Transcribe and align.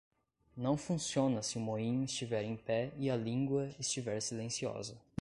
Não 0.57 0.77
funciona 0.77 1.43
se 1.43 1.59
o 1.59 1.61
moinho 1.61 2.05
estiver 2.05 2.43
em 2.43 2.55
pé 2.57 2.91
e 2.97 3.07
a 3.07 3.15
língua 3.15 3.69
estiver 3.77 4.19
silenciosa. 4.19 4.99